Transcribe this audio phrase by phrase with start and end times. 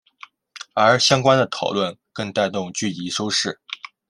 [0.73, 3.59] 而相关的讨论更带动剧集收视。